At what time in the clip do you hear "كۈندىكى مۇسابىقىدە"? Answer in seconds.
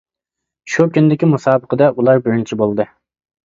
0.95-1.93